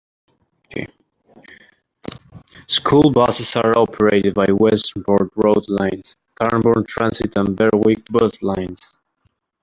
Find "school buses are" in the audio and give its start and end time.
2.67-3.77